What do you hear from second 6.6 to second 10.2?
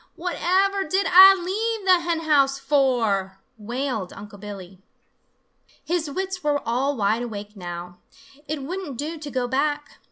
all wide awake now. It wouldn't do to go back.